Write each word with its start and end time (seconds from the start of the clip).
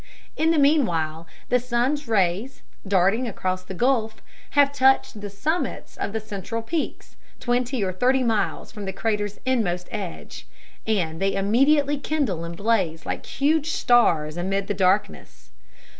In 0.35 0.49
the 0.49 0.57
meanwhile 0.57 1.27
the 1.49 1.59
sun's 1.59 2.07
rays, 2.07 2.63
darting 2.87 3.27
across 3.27 3.61
the 3.63 3.75
gulf, 3.75 4.19
have 4.57 4.73
touched 4.73 5.21
the 5.21 5.29
summits 5.29 5.95
of 5.95 6.11
the 6.11 6.19
central 6.19 6.63
peaks, 6.63 7.17
twenty 7.39 7.83
or 7.83 7.93
thirty 7.93 8.23
miles 8.23 8.71
from 8.71 8.85
the 8.85 8.93
crater's 8.93 9.37
inmost 9.45 9.87
edge, 9.91 10.47
and 10.87 11.21
they 11.21 11.35
immediately 11.35 11.99
kindle 11.99 12.43
and 12.43 12.57
blaze 12.57 13.05
like 13.05 13.27
huge 13.27 13.69
stars 13.69 14.37
amid 14.37 14.65
the 14.65 14.73
darkness. 14.73 15.51